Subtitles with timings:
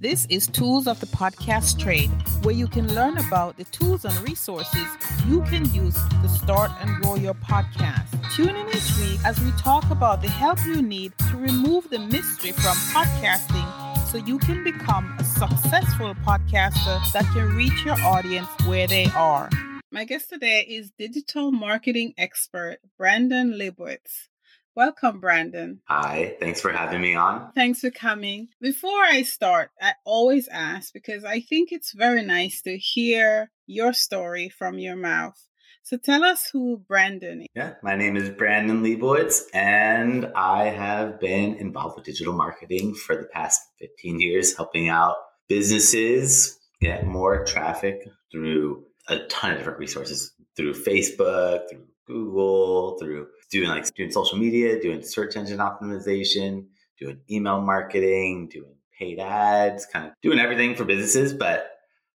[0.00, 2.08] This is Tools of the Podcast Trade,
[2.44, 4.86] where you can learn about the tools and resources
[5.26, 8.06] you can use to start and grow your podcast.
[8.32, 11.98] Tune in each week as we talk about the help you need to remove the
[11.98, 18.46] mystery from podcasting so you can become a successful podcaster that can reach your audience
[18.66, 19.50] where they are.
[19.90, 24.28] My guest today is digital marketing expert Brandon Leibowitz.
[24.74, 25.80] Welcome, Brandon.
[25.86, 27.50] Hi, thanks for having me on.
[27.52, 28.48] Thanks for coming.
[28.60, 33.92] Before I start, I always ask because I think it's very nice to hear your
[33.92, 35.36] story from your mouth.
[35.82, 37.46] So tell us who Brandon is.
[37.54, 43.16] Yeah, my name is Brandon Leibowitz, and I have been involved with digital marketing for
[43.16, 45.16] the past 15 years, helping out
[45.48, 53.28] businesses get more traffic through a ton of different resources through Facebook, through Google, through
[53.50, 56.66] doing like doing social media, doing search engine optimization,
[56.98, 61.70] doing email marketing, doing paid ads, kind of doing everything for businesses, but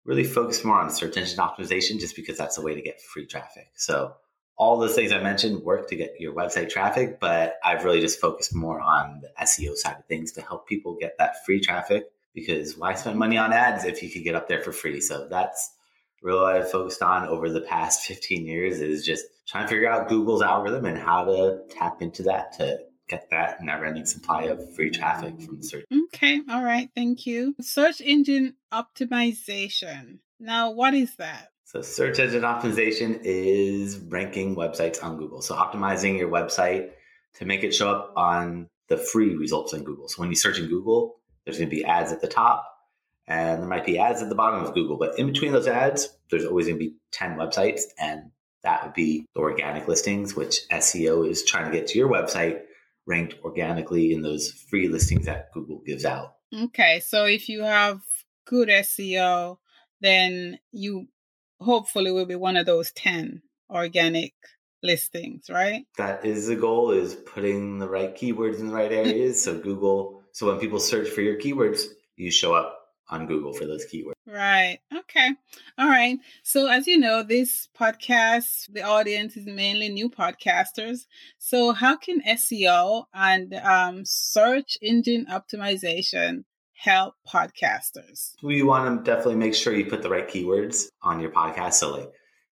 [0.05, 3.25] really focus more on search engine optimization just because that's a way to get free
[3.25, 3.67] traffic.
[3.75, 4.13] So
[4.57, 8.19] all those things I mentioned work to get your website traffic, but I've really just
[8.19, 12.05] focused more on the SEO side of things to help people get that free traffic
[12.33, 15.01] because why spend money on ads if you could get up there for free?
[15.01, 15.71] So that's
[16.21, 19.89] really what I've focused on over the past 15 years is just trying to figure
[19.89, 24.43] out Google's algorithm and how to tap into that to get that never ending supply
[24.43, 25.85] of free traffic from search.
[26.13, 27.55] Okay, all right, thank you.
[27.59, 30.19] Search engine optimization.
[30.39, 31.49] Now, what is that?
[31.65, 35.41] So, search engine optimization is ranking websites on Google.
[35.41, 36.91] So, optimizing your website
[37.35, 40.07] to make it show up on the free results on Google.
[40.07, 42.68] So, when you search in Google, there's going to be ads at the top
[43.29, 44.97] and there might be ads at the bottom of Google.
[44.97, 48.31] But in between those ads, there's always going to be 10 websites, and
[48.63, 52.61] that would be the organic listings, which SEO is trying to get to your website
[53.05, 56.33] ranked organically in those free listings that Google gives out.
[56.53, 58.01] Okay, so if you have
[58.45, 59.57] good SEO,
[60.01, 61.07] then you
[61.61, 64.33] hopefully will be one of those 10 organic
[64.81, 65.85] listings, right?
[65.97, 70.23] That is the goal is putting the right keywords in the right areas so Google
[70.31, 71.83] so when people search for your keywords,
[72.15, 72.78] you show up
[73.09, 74.13] on Google for those keywords.
[74.25, 74.79] Right.
[74.95, 75.29] Okay.
[75.77, 76.17] All right.
[76.43, 81.05] So, as you know, this podcast, the audience is mainly new podcasters.
[81.37, 86.43] So, how can SEO and um, search engine optimization
[86.73, 88.33] help podcasters?
[88.43, 91.73] We want to definitely make sure you put the right keywords on your podcast.
[91.73, 92.11] So, like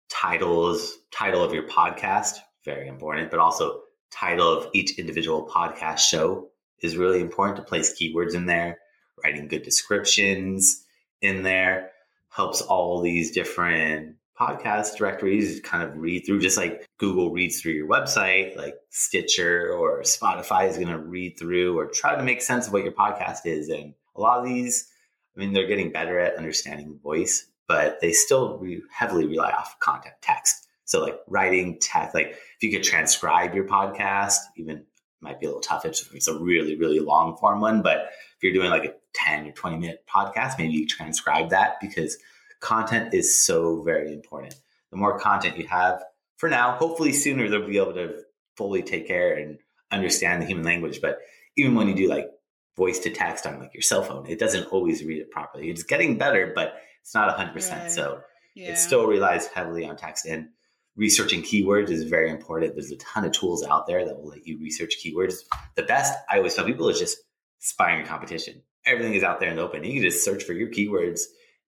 [0.09, 3.81] titles, title of your podcast, very important, but also
[4.11, 6.49] title of each individual podcast show
[6.81, 8.77] is really important to place keywords in there
[9.23, 10.83] writing good descriptions
[11.21, 11.91] in there
[12.29, 17.71] helps all these different podcast directories kind of read through just like google reads through
[17.71, 22.41] your website like stitcher or spotify is going to read through or try to make
[22.41, 23.69] sense of what your podcast is.
[23.69, 24.89] And a lot of these
[25.35, 29.79] i mean they're getting better at understanding voice but they still re- heavily rely off
[29.79, 30.67] content text.
[30.85, 34.83] So like writing text like if you could transcribe your podcast even
[35.21, 38.43] might be a little tough if it's a really really long form one but if
[38.43, 42.17] you're doing like a 10 or 20 minute podcast, maybe you transcribe that because
[42.59, 44.55] content is so very important.
[44.91, 46.03] The more content you have
[46.37, 48.21] for now, hopefully sooner they'll be able to
[48.57, 49.59] fully take care and
[49.91, 51.01] understand the human language.
[51.01, 51.19] But
[51.57, 52.27] even when you do like
[52.75, 55.69] voice to text on like your cell phone, it doesn't always read it properly.
[55.69, 57.53] It's getting better, but it's not 100%.
[57.53, 57.91] Right.
[57.91, 58.21] So
[58.55, 58.71] yeah.
[58.71, 60.25] it still relies heavily on text.
[60.25, 60.49] And
[60.95, 62.75] researching keywords is very important.
[62.75, 65.35] There's a ton of tools out there that will let you research keywords.
[65.75, 67.17] The best I always tell people is just
[67.59, 69.83] spying your competition everything is out there in the open.
[69.83, 71.21] You can just search for your keywords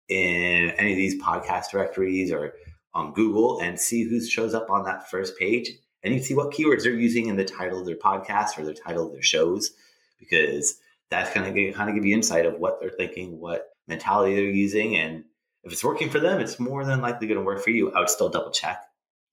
[0.07, 2.53] in any of these podcast directories or
[2.93, 5.69] on Google and see who shows up on that first page.
[6.03, 8.73] And you see what keywords they're using in the title of their podcast or the
[8.73, 9.71] title of their shows,
[10.19, 10.77] because
[11.09, 14.45] that's going to kind of give you insight of what they're thinking, what mentality they're
[14.45, 14.95] using.
[14.95, 15.23] And
[15.63, 17.91] if it's working for them, it's more than likely going to work for you.
[17.91, 18.81] I would still double check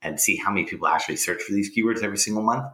[0.01, 2.65] and see how many people actually search for these keywords every single month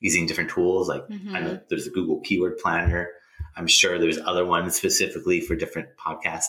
[0.00, 0.88] using different tools.
[0.88, 1.34] Like mm-hmm.
[1.34, 3.08] I know there's a Google Keyword Planner
[3.56, 6.46] I'm sure there's other ones specifically for different podcast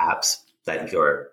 [0.00, 1.30] apps that you, or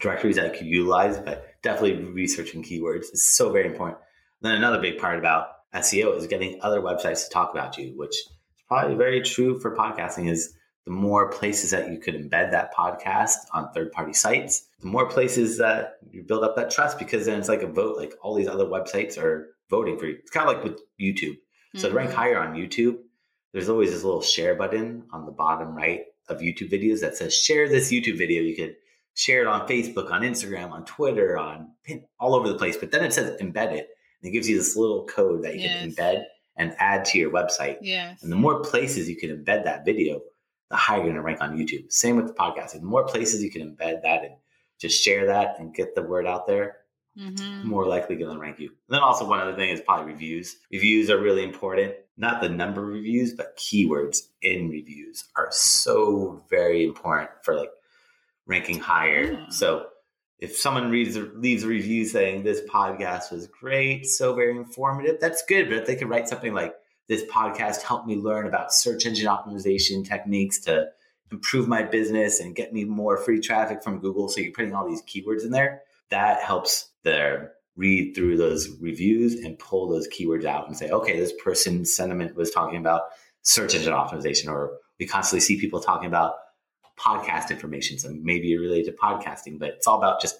[0.00, 3.98] directories that you could utilize, but definitely researching keywords is so very important.
[4.40, 8.10] then another big part about SEO is getting other websites to talk about you, which
[8.10, 8.32] is
[8.68, 10.54] probably very true for podcasting is
[10.84, 15.06] the more places that you could embed that podcast on third party sites, the more
[15.06, 18.34] places that you build up that trust because then it's like a vote, like all
[18.34, 20.16] these other websites are voting for you.
[20.18, 21.36] It's kind of like with YouTube.
[21.76, 21.88] So mm-hmm.
[21.88, 22.18] to rank mm-hmm.
[22.18, 23.00] higher on YouTube,
[23.58, 27.34] there's always this little share button on the bottom right of YouTube videos that says
[27.34, 28.40] share this YouTube video.
[28.40, 28.76] You could
[29.14, 31.72] share it on Facebook, on Instagram, on Twitter, on
[32.20, 32.76] all over the place.
[32.76, 33.88] But then it says embed it.
[34.22, 35.80] And it gives you this little code that you yes.
[35.80, 36.24] can embed
[36.56, 37.78] and add to your website.
[37.82, 38.22] Yes.
[38.22, 40.20] And the more places you can embed that video,
[40.70, 41.90] the higher you're going to rank on YouTube.
[41.90, 42.80] Same with the podcasting.
[42.80, 44.34] The more places you can embed that and
[44.78, 46.76] just share that and get the word out there,
[47.18, 47.68] mm-hmm.
[47.68, 48.68] more likely going to rank you.
[48.68, 50.58] And then also one other thing is probably reviews.
[50.70, 51.94] Reviews are really important.
[52.18, 57.70] Not the number of reviews, but keywords in reviews are so very important for like
[58.46, 59.46] ranking higher.
[59.50, 59.86] So
[60.40, 65.44] if someone reads leaves a review saying this podcast was great, so very informative, that's
[65.46, 65.68] good.
[65.68, 66.74] But if they could write something like
[67.08, 70.88] this podcast helped me learn about search engine optimization techniques to
[71.30, 74.28] improve my business and get me more free traffic from Google.
[74.28, 75.82] So you're putting all these keywords in there.
[76.10, 81.18] That helps their read through those reviews and pull those keywords out and say, okay,
[81.18, 83.02] this person's sentiment was talking about
[83.42, 86.34] search engine optimization, or we constantly see people talking about
[86.98, 87.96] podcast information.
[87.96, 90.36] So maybe you're related to podcasting, but it's all about just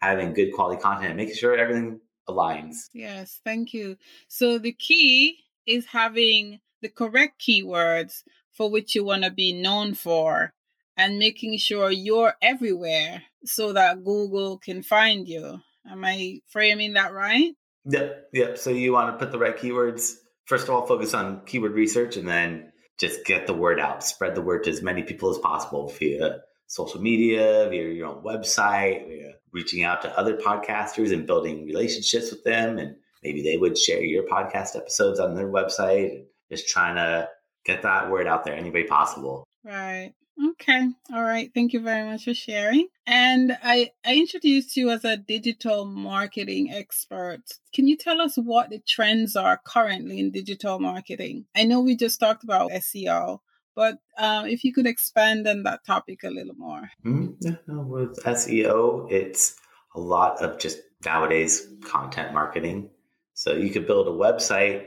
[0.00, 2.88] having good quality content and making sure everything aligns.
[2.92, 3.96] Yes, thank you.
[4.26, 9.94] So the key is having the correct keywords for which you want to be known
[9.94, 10.52] for
[10.96, 15.60] and making sure you're everywhere so that Google can find you.
[15.88, 17.52] Am I framing that right?
[17.86, 18.58] Yep, yep.
[18.58, 20.12] So you want to put the right keywords.
[20.46, 24.04] First of all, focus on keyword research and then just get the word out.
[24.04, 28.22] Spread the word to as many people as possible via social media, via your own
[28.22, 33.56] website, via reaching out to other podcasters and building relationships with them and maybe they
[33.56, 37.28] would share your podcast episodes on their website just trying to
[37.64, 39.44] get that word out there any way possible.
[39.64, 40.12] Right.
[40.42, 40.88] Okay.
[41.12, 41.50] All right.
[41.54, 42.88] Thank you very much for sharing.
[43.06, 47.42] And I, I introduced you as a digital marketing expert.
[47.74, 51.46] Can you tell us what the trends are currently in digital marketing?
[51.54, 53.40] I know we just talked about SEO,
[53.74, 56.90] but um, if you could expand on that topic a little more.
[57.04, 57.88] Mm-hmm.
[57.88, 59.56] With SEO, it's
[59.94, 62.90] a lot of just nowadays content marketing.
[63.34, 64.86] So you could build a website,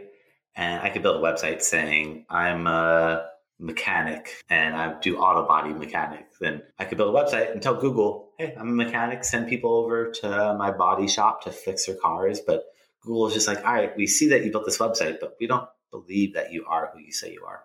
[0.55, 3.27] and I could build a website saying, I'm a
[3.63, 6.37] mechanic and I do auto body mechanics.
[6.39, 9.73] Then I could build a website and tell Google, hey, I'm a mechanic, send people
[9.73, 12.41] over to my body shop to fix their cars.
[12.45, 12.65] But
[13.01, 15.47] Google is just like, all right, we see that you built this website, but we
[15.47, 17.61] don't believe that you are who you say you are.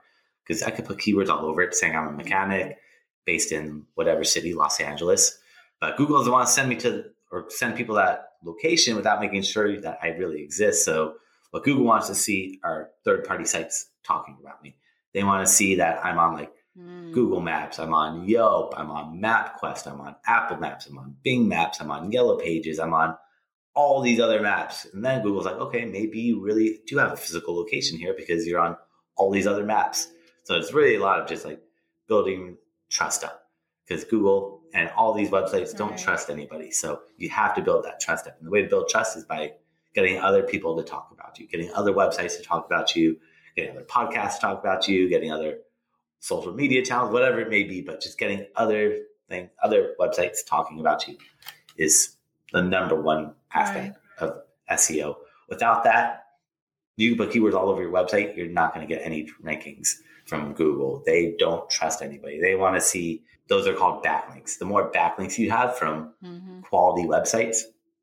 [0.46, 2.78] Because I could put keywords all over it saying I'm a mechanic
[3.26, 5.38] based in whatever city, Los Angeles.
[5.80, 9.42] But Google doesn't want to send me to or send people that location without making
[9.42, 10.84] sure that I really exist.
[10.84, 11.14] So
[11.50, 14.76] what Google wants to see are third party sites talking about me.
[15.14, 17.12] They want to see that I'm on like mm.
[17.12, 21.48] Google Maps, I'm on Yelp, I'm on MapQuest, I'm on Apple Maps, I'm on Bing
[21.48, 23.16] Maps, I'm on Yellow Pages, I'm on
[23.74, 24.86] all these other maps.
[24.92, 28.44] And then Google's like, okay, maybe you really do have a physical location here because
[28.44, 28.76] you're on
[29.16, 30.08] all these other maps.
[30.44, 31.60] So it's really a lot of just like
[32.08, 32.56] building
[32.90, 33.42] trust up
[33.86, 36.72] because Google and all these websites don't trust anybody.
[36.72, 38.36] So you have to build that trust up.
[38.38, 39.52] And the way to build trust is by
[39.94, 43.18] getting other people to talk about you, getting other websites to talk about you,
[43.58, 45.58] getting other podcasts to talk about you, getting other
[46.20, 50.80] social media channels, whatever it may be, but just getting other things, other websites talking
[50.80, 51.16] about you
[51.76, 52.16] is
[52.52, 54.30] the number one aspect right.
[54.30, 55.16] of SEO.
[55.48, 56.24] Without that,
[56.96, 59.96] you can put keywords all over your website, you're not going to get any rankings
[60.26, 61.02] from Google.
[61.06, 62.40] They don't trust anybody.
[62.40, 64.58] They want to see those are called backlinks.
[64.58, 66.60] The more backlinks you have from mm-hmm.
[66.62, 67.58] quality websites,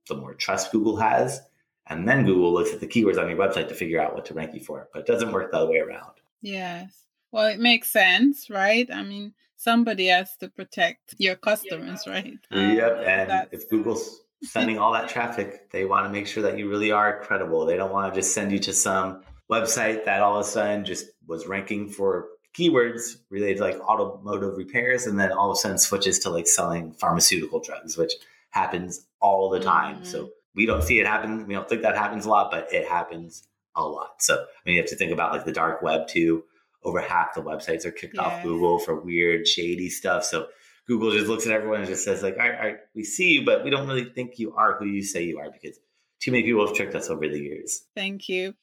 [0.07, 1.41] the more trust Google has.
[1.87, 4.33] And then Google looks at the keywords on your website to figure out what to
[4.33, 4.89] rank you for.
[4.91, 6.13] But it doesn't work the other way around.
[6.41, 7.05] Yes.
[7.31, 8.89] Well, it makes sense, right?
[8.91, 12.13] I mean, somebody has to protect your customers, yeah.
[12.13, 12.39] right?
[12.51, 12.91] Yep.
[12.91, 16.69] Um, and if Google's sending all that traffic, they want to make sure that you
[16.69, 17.65] really are credible.
[17.65, 20.85] They don't want to just send you to some website that all of a sudden
[20.85, 25.59] just was ranking for keywords related to like automotive repairs and then all of a
[25.59, 28.13] sudden switches to like selling pharmaceutical drugs which
[28.49, 30.05] happens all the time mm-hmm.
[30.05, 32.87] so we don't see it happen we don't think that happens a lot but it
[32.87, 36.07] happens a lot so I mean you have to think about like the dark web
[36.07, 36.43] too
[36.83, 40.47] over half the websites are kicked off google for weird shady stuff so
[40.87, 43.33] google just looks at everyone and just says like all right, all right we see
[43.33, 45.77] you but we don't really think you are who you say you are because
[46.21, 48.53] too many people have tricked us over the years thank you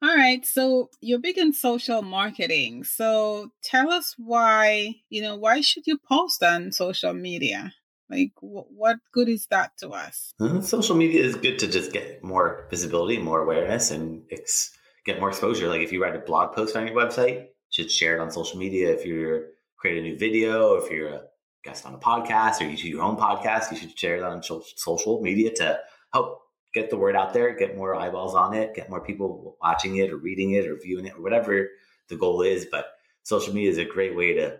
[0.00, 0.46] all right.
[0.46, 2.84] So you're big in social marketing.
[2.84, 7.72] So tell us why, you know, why should you post on social media?
[8.10, 10.32] Like, what good is that to us?
[10.40, 14.72] Uh, social media is good to just get more visibility, more awareness, and ex-
[15.04, 15.68] get more exposure.
[15.68, 18.30] Like, if you write a blog post on your website, you should share it on
[18.30, 18.90] social media.
[18.90, 19.48] If you're
[19.78, 21.22] create a new video, or if you're a
[21.64, 24.42] guest on a podcast, or you do your own podcast, you should share it on
[24.42, 25.78] social media to
[26.12, 26.40] help
[26.74, 30.10] get the word out there, get more eyeballs on it, get more people watching it
[30.10, 31.68] or reading it or viewing it or whatever
[32.08, 32.66] the goal is.
[32.70, 32.86] But
[33.22, 34.58] social media is a great way to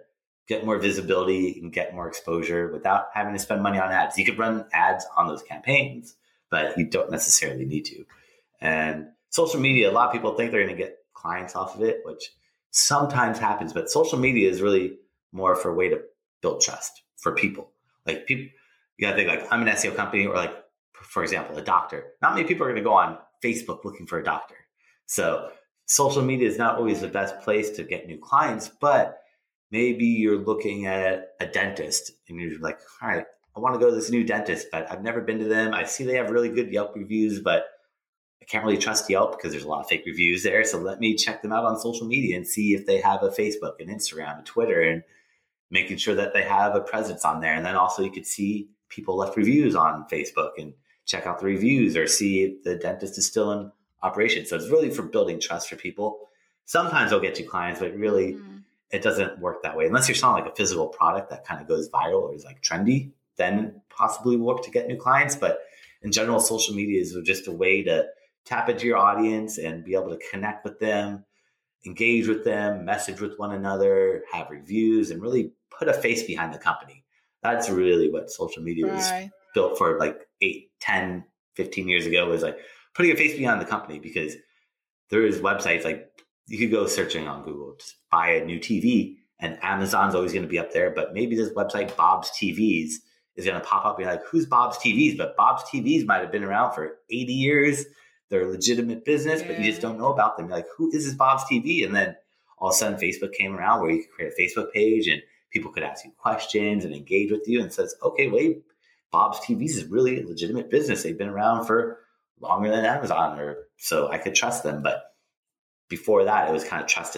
[0.48, 4.16] get more visibility and get more exposure without having to spend money on ads.
[4.16, 6.16] You could run ads on those campaigns,
[6.50, 8.04] but you don't necessarily need to.
[8.60, 11.82] And social media, a lot of people think they're going to get clients off of
[11.82, 12.32] it, which
[12.70, 14.98] sometimes happens, but social media is really
[15.32, 16.00] more for a way to
[16.40, 17.70] build trust for people.
[18.06, 18.46] Like people,
[18.96, 20.54] you gotta think like I'm an SEO company or like,
[20.92, 22.12] for example, a doctor.
[22.22, 24.56] Not many people are going to go on Facebook looking for a doctor.
[25.06, 25.50] So
[25.86, 29.22] social media is not always the best place to get new clients, but
[29.70, 33.24] maybe you're looking at a dentist and you're like, all right,
[33.56, 35.74] I want to go to this new dentist, but I've never been to them.
[35.74, 37.66] I see they have really good Yelp reviews, but
[38.40, 40.64] I can't really trust Yelp because there's a lot of fake reviews there.
[40.64, 43.28] So let me check them out on social media and see if they have a
[43.28, 45.02] Facebook and Instagram and Twitter and
[45.70, 47.54] making sure that they have a presence on there.
[47.54, 50.72] And then also you could see people left reviews on Facebook and
[51.04, 53.72] check out the reviews or see if the dentist is still in
[54.02, 54.46] operation.
[54.46, 56.20] So it's really for building trust for people.
[56.64, 58.57] Sometimes I'll get you clients, but really mm.
[58.90, 59.86] It doesn't work that way.
[59.86, 62.62] Unless you're selling like a physical product that kind of goes viral or is like
[62.62, 65.36] trendy, then possibly work to get new clients.
[65.36, 65.60] But
[66.02, 68.06] in general, social media is just a way to
[68.44, 71.24] tap into your audience and be able to connect with them,
[71.86, 76.54] engage with them, message with one another, have reviews, and really put a face behind
[76.54, 77.04] the company.
[77.42, 78.94] That's really what social media right.
[78.94, 82.58] was built for like 8, 10, 15 years ago was like
[82.94, 84.34] putting a face behind the company because
[85.10, 86.10] there is websites like
[86.48, 90.42] you could go searching on Google, just buy a new TV and Amazon's always going
[90.42, 90.90] to be up there.
[90.90, 92.94] But maybe this website, Bob's TVs,
[93.36, 95.16] is going to pop up and be like, who's Bob's TVs?
[95.16, 97.84] But Bob's TVs might have been around for 80 years.
[98.30, 100.48] They're a legitimate business, but you just don't know about them.
[100.48, 101.84] You're like, who is this Bob's TV?
[101.84, 102.16] And then
[102.58, 105.22] all of a sudden Facebook came around where you could create a Facebook page and
[105.50, 108.64] people could ask you questions and engage with you and says, okay, wait,
[109.12, 111.02] Bob's TVs is really a legitimate business.
[111.02, 112.00] They've been around for
[112.40, 114.82] longer than Amazon, or so I could trust them.
[114.82, 115.04] But
[115.88, 117.16] before that, it was kind of trust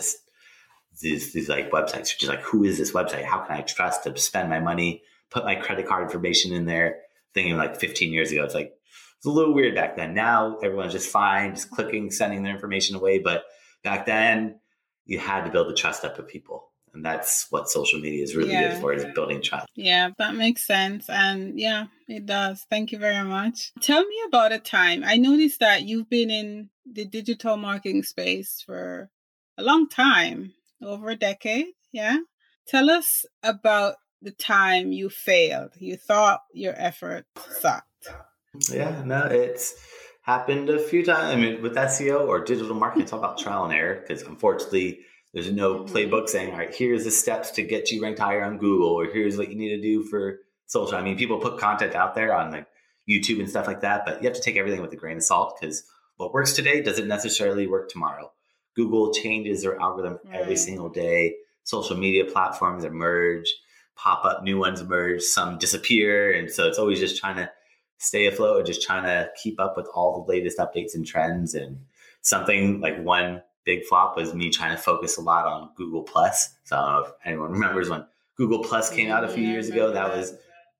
[1.00, 3.24] these these like websites, is like, who is this website?
[3.24, 6.98] How can I trust to spend my money, put my credit card information in there?
[7.32, 8.72] Thinking like 15 years ago, it's like
[9.16, 10.14] it's a little weird back then.
[10.14, 13.20] Now everyone's just fine, just clicking, sending their information away.
[13.20, 13.44] But
[13.84, 14.58] back then,
[15.04, 18.34] you had to build the trust up with people and that's what social media is
[18.34, 18.72] really yeah.
[18.72, 19.68] good for is building trust.
[19.74, 21.08] Yeah that makes sense.
[21.08, 22.66] And yeah it does.
[22.70, 23.72] Thank you very much.
[23.80, 25.02] Tell me about a time.
[25.04, 29.10] I noticed that you've been in the digital marketing space for
[29.56, 32.18] a long time over a decade yeah?
[32.66, 35.72] Tell us about the time you failed.
[35.78, 37.26] You thought your effort
[37.58, 38.08] sucked.
[38.68, 39.74] Yeah no it's
[40.22, 43.64] happened a few times i mean with seo or digital marketing it's all about trial
[43.64, 45.00] and error because unfortunately
[45.32, 45.94] there's no mm-hmm.
[45.94, 49.06] playbook saying, all right, here's the steps to get you ranked higher on Google, or
[49.06, 50.96] here's what you need to do for social.
[50.96, 52.66] I mean, people put content out there on like
[53.08, 55.22] YouTube and stuff like that, but you have to take everything with a grain of
[55.22, 55.84] salt because
[56.16, 58.30] what works today doesn't necessarily work tomorrow.
[58.76, 61.34] Google changes their algorithm every single day.
[61.64, 63.52] Social media platforms emerge,
[63.96, 66.32] pop up, new ones emerge, some disappear.
[66.32, 67.50] And so it's always just trying to
[67.98, 71.54] stay afloat and just trying to keep up with all the latest updates and trends.
[71.54, 71.80] And
[72.22, 76.54] something like one big flop was me trying to focus a lot on Google Plus.
[76.64, 78.04] So I don't know if anyone remembers when
[78.36, 79.92] Google Plus came out a few years ago.
[79.92, 80.34] That was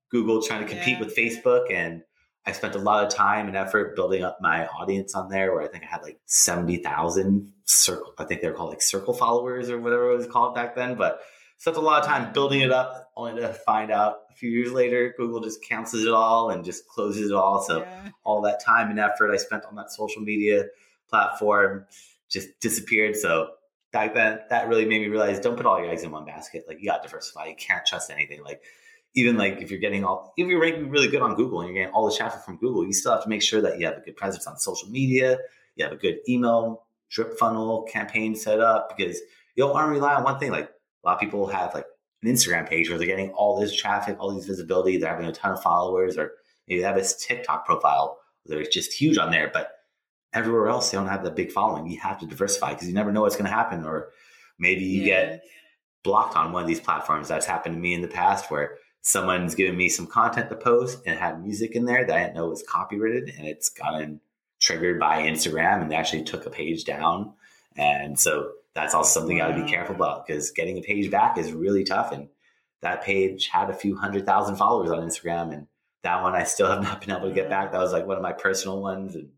[0.09, 1.05] Google trying to compete yeah.
[1.05, 2.03] with Facebook, and
[2.45, 5.53] I spent a lot of time and effort building up my audience on there.
[5.53, 8.13] Where I think I had like seventy thousand circle.
[8.17, 10.95] I think they were called like circle followers or whatever it was called back then.
[10.95, 11.21] But
[11.61, 14.71] spent a lot of time building it up, only to find out a few years
[14.71, 17.61] later Google just cancels it all and just closes it all.
[17.61, 18.09] So yeah.
[18.23, 20.65] all that time and effort I spent on that social media
[21.07, 21.85] platform
[22.31, 23.15] just disappeared.
[23.15, 23.51] So
[23.91, 26.65] back then, that really made me realize don't put all your eggs in one basket.
[26.67, 27.47] Like you got to diversify.
[27.47, 28.43] You can't trust anything.
[28.43, 28.61] Like
[29.13, 31.83] even like if you're getting all, if you're ranking really good on Google and you're
[31.83, 33.97] getting all the traffic from Google, you still have to make sure that you have
[33.97, 35.37] a good presence on social media.
[35.75, 39.17] You have a good email drip funnel campaign set up because
[39.55, 40.51] you don't want to rely on one thing.
[40.51, 41.85] Like a lot of people have like
[42.23, 45.33] an Instagram page where they're getting all this traffic, all these visibility, they're having a
[45.33, 46.31] ton of followers, or
[46.67, 49.71] maybe they have this TikTok profile they're just huge on there, but
[50.33, 51.89] everywhere else they don't have that big following.
[51.89, 53.85] You have to diversify because you never know what's going to happen.
[53.85, 54.09] Or
[54.57, 55.05] maybe you yeah.
[55.05, 55.43] get
[56.03, 57.27] blocked on one of these platforms.
[57.27, 60.99] That's happened to me in the past where someone's given me some content to post
[61.05, 64.21] and had music in there that I didn't know was copyrighted and it's gotten
[64.59, 67.33] triggered by Instagram and they actually took a page down.
[67.75, 69.47] And so that's also something wow.
[69.47, 72.11] you got to be careful about because getting a page back is really tough.
[72.11, 72.29] And
[72.81, 75.53] that page had a few hundred thousand followers on Instagram.
[75.53, 75.67] And
[76.03, 77.71] that one I still have not been able to get back.
[77.71, 79.15] That was like one of my personal ones.
[79.15, 79.29] And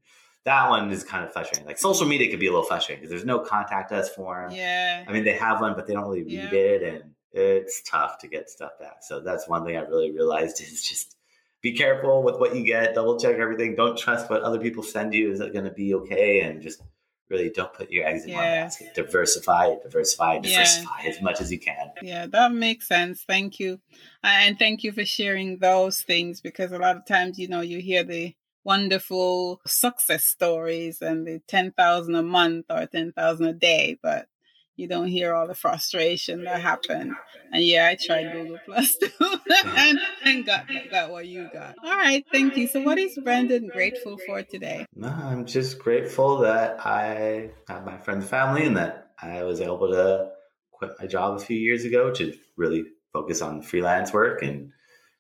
[0.45, 1.65] that one is kind of frustrating.
[1.65, 4.51] Like social media could be a little frustrating because there's no contact us form.
[4.51, 5.05] Yeah.
[5.07, 6.59] I mean, they have one, but they don't really read yeah.
[6.59, 8.97] it, and it's tough to get stuff back.
[9.01, 11.15] So that's one thing I really realized is just
[11.62, 12.95] be careful with what you get.
[12.95, 13.75] Double check everything.
[13.75, 15.31] Don't trust what other people send you.
[15.31, 16.41] Is it going to be okay?
[16.41, 16.81] And just
[17.29, 18.35] really don't put your eggs in yeah.
[18.35, 18.93] one basket.
[18.93, 21.09] Diversify, diversify, diversify yeah.
[21.09, 21.91] as much as you can.
[22.01, 23.23] Yeah, that makes sense.
[23.23, 23.79] Thank you,
[24.23, 27.79] and thank you for sharing those things because a lot of times, you know, you
[27.79, 34.27] hear the wonderful success stories and the 10,000 a month or 10,000 a day, but
[34.75, 37.13] you don't hear all the frustration that happened.
[37.51, 41.75] And yeah, I tried Google Plus too and, and got got what you got.
[41.84, 42.67] All right, thank you.
[42.67, 44.86] So what is Brandon grateful for today?
[44.96, 49.91] No, I'm just grateful that I have my friends family and that I was able
[49.91, 50.32] to
[50.72, 54.72] quit my job a few years ago to really focus on freelance work and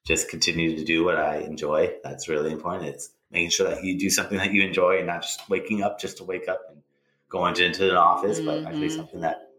[0.05, 1.93] just continue to do what I enjoy.
[2.03, 2.89] That's really important.
[2.89, 5.99] It's making sure that you do something that you enjoy and not just waking up
[5.99, 6.81] just to wake up and
[7.29, 8.63] going into an office, mm-hmm.
[8.63, 9.49] but actually something that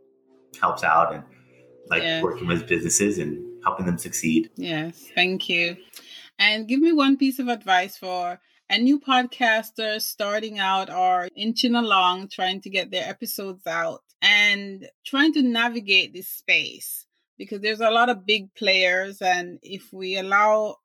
[0.61, 1.25] helps out and
[1.91, 2.23] like yeah.
[2.23, 4.49] working with businesses and helping them succeed.
[4.57, 5.77] Yes, thank you.
[6.39, 8.41] And give me one piece of advice for
[8.71, 14.89] a new podcaster starting out or inching along, trying to get their episodes out and
[15.05, 19.21] trying to navigate this space because there's a lot of big players.
[19.21, 20.77] And if we allow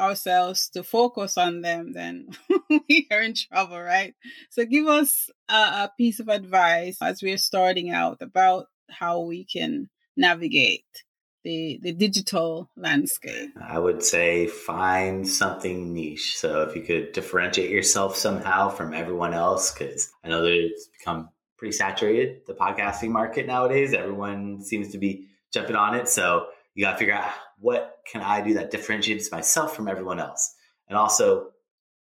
[0.00, 2.28] ourselves to focus on them, then
[2.88, 4.14] we are in trouble, right?
[4.50, 9.44] So give us a, a piece of advice as we're starting out about how we
[9.44, 10.84] can navigate
[11.44, 13.50] the the digital landscape?
[13.60, 16.36] I would say find something niche.
[16.36, 20.88] So if you could differentiate yourself somehow from everyone else, because I know that it's
[20.98, 23.92] become pretty saturated the podcasting market nowadays.
[23.92, 26.08] Everyone seems to be jumping on it.
[26.08, 27.30] So you got to figure out
[27.60, 30.54] what can I do that differentiates myself from everyone else,
[30.88, 31.50] and also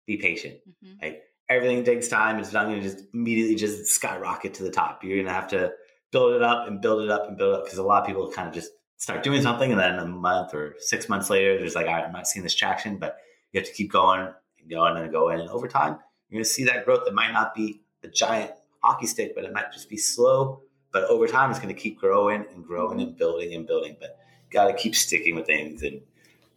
[0.07, 0.55] be patient.
[0.67, 0.93] Mm-hmm.
[1.01, 2.39] Like everything takes time.
[2.39, 5.03] It's not going to just immediately just skyrocket to the top.
[5.03, 5.71] You're going to have to
[6.11, 8.07] build it up and build it up and build it up because a lot of
[8.07, 11.57] people kind of just start doing something and then a month or six months later,
[11.57, 13.17] there's like, all right, I'm not seeing this traction, but
[13.51, 14.21] you have to keep going
[14.59, 15.39] and going and going.
[15.39, 15.97] And over time,
[16.29, 18.51] you're going to see that growth that might not be a giant
[18.83, 20.61] hockey stick, but it might just be slow.
[20.93, 23.97] But over time, it's going to keep growing and growing and building and building.
[23.99, 24.17] But
[24.51, 26.01] got to keep sticking with things and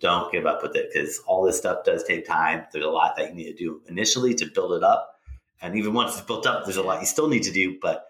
[0.00, 2.64] don't give up with it because all this stuff does take time.
[2.72, 5.18] There's a lot that you need to do initially to build it up.
[5.62, 8.06] And even once it's built up, there's a lot you still need to do, but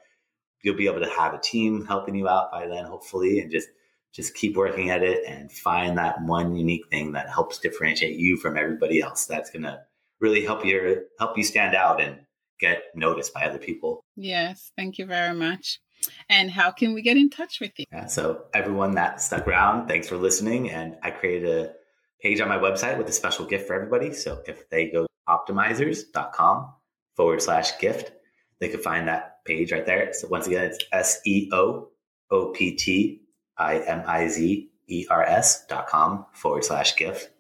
[0.63, 3.69] you'll be able to have a team helping you out by then, hopefully, and just
[4.13, 8.37] just keep working at it and find that one unique thing that helps differentiate you
[8.37, 9.27] from everybody else.
[9.27, 9.85] That's gonna
[10.21, 12.21] really help you help you stand out and
[12.61, 14.05] get noticed by other people.
[14.17, 15.81] Yes, thank you very much.
[16.29, 17.85] And how can we get in touch with you?
[17.93, 20.71] Yeah, so everyone that stuck around, thanks for listening.
[20.71, 21.73] And I created a
[22.21, 24.13] page on my website with a special gift for everybody.
[24.13, 26.73] So if they go to optimizers.com
[27.17, 28.13] forward slash gift,
[28.61, 30.13] they can find that page right there.
[30.13, 31.91] So once again, it's S E O
[32.31, 33.23] O P T
[33.59, 37.31] I M I Z E R S dot com forward slash gift.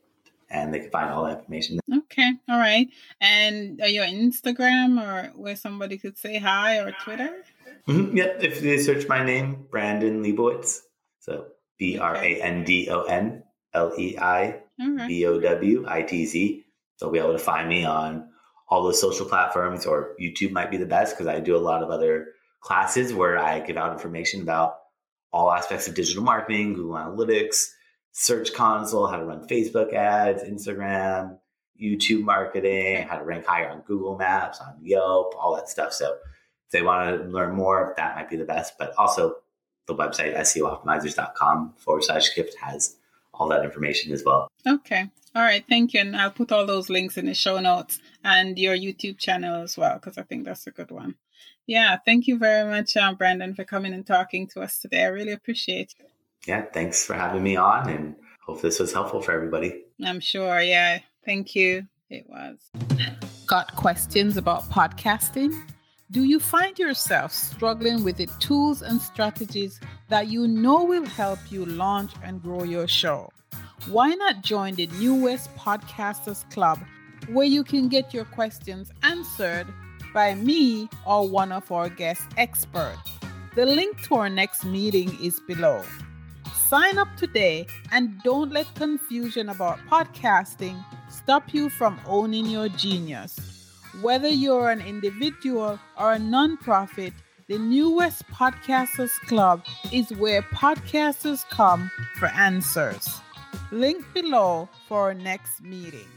[0.50, 1.80] And they can find all that information.
[1.92, 2.34] Okay.
[2.48, 2.86] All right.
[3.20, 7.42] And are you on Instagram or where somebody could say hi or Twitter?
[7.88, 8.16] Mm-hmm.
[8.16, 8.42] Yep.
[8.42, 10.80] If they search my name, Brandon Leibowitz.
[11.20, 11.46] So
[11.78, 14.60] B R A N D O N L E I
[15.06, 16.64] B O W I T Z.
[17.00, 18.28] They'll be able to find me on
[18.68, 21.82] all those social platforms, or YouTube might be the best because I do a lot
[21.82, 22.28] of other
[22.60, 24.76] classes where I give out information about
[25.32, 27.66] all aspects of digital marketing, Google Analytics,
[28.12, 31.38] Search Console, how to run Facebook ads, Instagram,
[31.80, 35.92] YouTube marketing, how to rank higher on Google Maps, on Yelp, all that stuff.
[35.92, 36.16] So
[36.66, 38.74] if they want to learn more, that might be the best.
[38.78, 39.36] But also
[39.86, 42.96] the website, SEOoptimizers.com forward slash gift has
[43.32, 44.48] all that information as well.
[44.66, 45.10] Okay.
[45.34, 45.64] All right.
[45.68, 46.00] Thank you.
[46.00, 49.76] And I'll put all those links in the show notes and your YouTube channel as
[49.76, 51.16] well, because I think that's a good one.
[51.66, 51.96] Yeah.
[52.04, 55.02] Thank you very much, um, Brandon, for coming and talking to us today.
[55.02, 56.10] I really appreciate it.
[56.46, 56.66] Yeah.
[56.72, 58.14] Thanks for having me on and
[58.46, 59.82] hope this was helpful for everybody.
[60.04, 60.60] I'm sure.
[60.60, 61.00] Yeah.
[61.24, 61.88] Thank you.
[62.10, 62.58] It was.
[63.46, 65.73] Got questions about podcasting?
[66.10, 71.38] Do you find yourself struggling with the tools and strategies that you know will help
[71.50, 73.32] you launch and grow your show?
[73.86, 76.78] Why not join the newest Podcasters Club
[77.28, 79.66] where you can get your questions answered
[80.12, 83.10] by me or one of our guest experts?
[83.54, 85.82] The link to our next meeting is below.
[86.68, 93.53] Sign up today and don't let confusion about podcasting stop you from owning your genius.
[94.02, 97.12] Whether you're an individual or a nonprofit,
[97.46, 103.20] the New West Podcasters Club is where podcasters come for answers.
[103.70, 106.08] Link below for our next meeting.